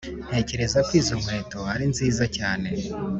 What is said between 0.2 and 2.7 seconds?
ntekereza ko izo nkweto ari nziza cyane.